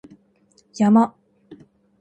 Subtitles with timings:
[0.77, 1.13] 山